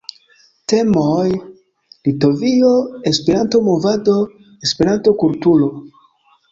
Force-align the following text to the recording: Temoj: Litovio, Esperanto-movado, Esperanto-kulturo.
Temoj: 0.71 1.27
Litovio, 2.07 2.73
Esperanto-movado, 3.13 4.19
Esperanto-kulturo. 4.71 5.75